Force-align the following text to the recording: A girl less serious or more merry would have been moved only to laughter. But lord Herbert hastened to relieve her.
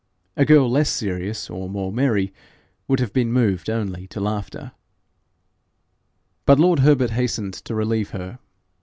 A 0.35 0.45
girl 0.45 0.67
less 0.67 0.89
serious 0.89 1.47
or 1.47 1.69
more 1.69 1.93
merry 1.93 2.33
would 2.87 2.99
have 2.99 3.13
been 3.13 3.31
moved 3.31 3.69
only 3.69 4.07
to 4.07 4.19
laughter. 4.19 4.71
But 6.47 6.59
lord 6.59 6.79
Herbert 6.79 7.11
hastened 7.11 7.53
to 7.53 7.75
relieve 7.75 8.09
her. 8.09 8.39